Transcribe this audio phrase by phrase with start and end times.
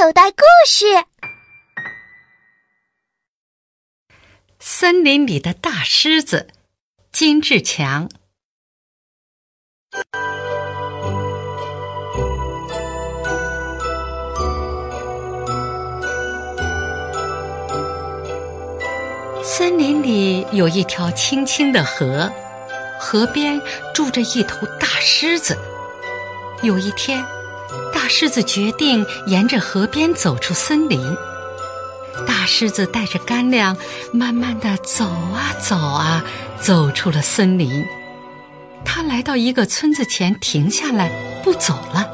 [0.00, 0.86] 口袋故事：
[4.60, 6.46] 森林里的大狮子，
[7.10, 8.08] 金志强。
[19.42, 22.32] 森林里有一条清清的河，
[23.00, 23.60] 河边
[23.92, 25.58] 住着一头大狮子。
[26.62, 27.24] 有一天，
[28.08, 31.00] 狮子决定沿着河边走出森林。
[32.26, 33.76] 大狮子带着干粮，
[34.12, 36.24] 慢慢的走啊走啊，
[36.60, 37.84] 走出了森林。
[38.84, 41.10] 他来到一个村子前，停下来
[41.44, 42.10] 不走了。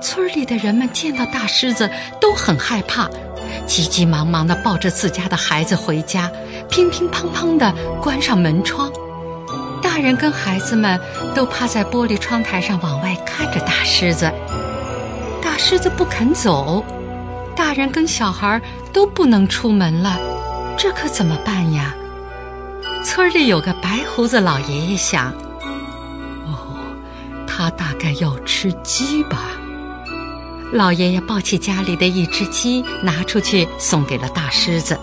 [0.00, 3.10] 村里的人们见到大狮子都很害怕。
[3.66, 6.30] 急急忙忙地抱着自家的孩子回家，
[6.70, 8.90] 乒乒乓乓地关上门窗。
[9.82, 10.98] 大人跟孩子们
[11.34, 14.32] 都趴在玻璃窗台上往外看着大狮子。
[15.68, 16.84] 狮子不肯走，
[17.56, 18.62] 大人跟小孩
[18.92, 20.16] 都不能出门了，
[20.78, 21.92] 这可怎么办呀？
[23.04, 25.32] 村里有个白胡子老爷爷想：
[26.44, 26.78] 哦，
[27.48, 29.56] 他大概要吃鸡吧。
[30.70, 34.96] 老爷爷抱起家里的一只鸡，拿出去送给了大狮子。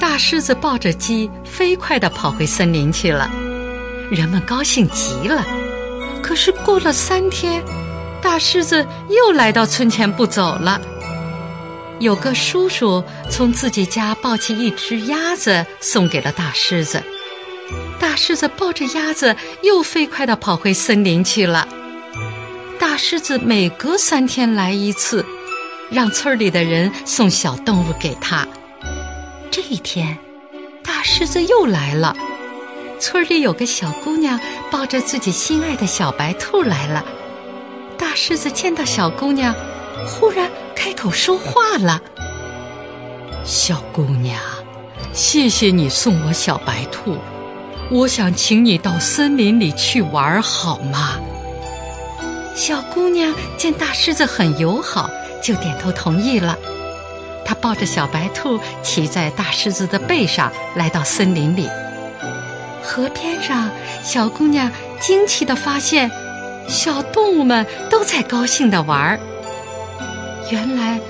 [0.00, 3.30] 大狮子抱着鸡，飞快地跑回森林去了。
[4.10, 5.46] 人们高兴极了。
[6.22, 7.62] 可是过了三天，
[8.22, 10.80] 大狮子又来到村前不走了。
[11.98, 17.02] 有个叔叔从自己家抱起一只鸭子，送给了大狮子。
[18.00, 21.68] 大狮子抱着鸭子，又飞快地跑回森林去了。
[22.78, 25.24] 大狮子每隔三天来一次，
[25.90, 28.46] 让村里的人送小动物给他。
[29.50, 30.16] 这一天，
[30.82, 32.16] 大狮子又来了。
[32.98, 34.38] 村里有个小姑娘
[34.70, 37.04] 抱着自己心爱的小白兔来了。
[38.12, 39.54] 大狮子见到小姑娘，
[40.06, 40.46] 忽然
[40.76, 41.98] 开口说话了
[43.42, 44.38] ：“小姑娘，
[45.14, 47.16] 谢谢你送我小白兔，
[47.90, 51.18] 我想请你到森林里去玩，好吗？”
[52.54, 55.08] 小姑娘见大狮子很友好，
[55.42, 56.58] 就点头同意了。
[57.46, 61.66] 她抱着小白兔，骑在大狮子的背上，来到森林里。
[62.82, 63.70] 河边上，
[64.04, 64.70] 小姑娘
[65.00, 66.10] 惊奇地发现，
[66.68, 69.20] 小动物们都在高兴地玩儿。
[70.50, 71.00] 原来，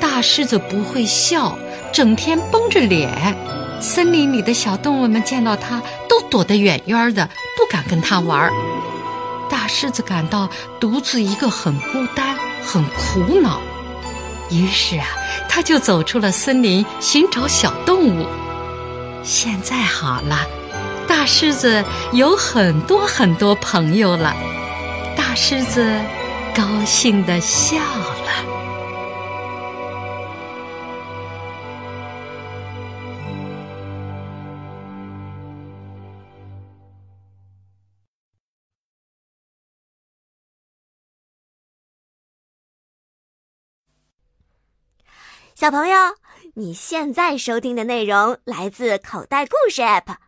[0.00, 1.56] 大狮子不会笑，
[1.92, 3.36] 整天绷着脸。
[3.80, 8.52] 森林里的小动物们见到它，都躲得远远的，不敢跟它玩儿。
[9.48, 10.48] 大狮子感到
[10.80, 13.60] 独自一个很孤单，很苦恼，
[14.50, 15.06] 于是啊，
[15.48, 18.26] 他就走出了森林，寻找小动物。
[19.22, 20.46] 现在好了，
[21.06, 24.34] 大狮子有很多很多朋友了。
[25.28, 25.84] 大狮子
[26.56, 28.32] 高兴地笑了。
[45.54, 45.94] 小朋友，
[46.54, 50.27] 你现在收听的内容来自口袋故事 App。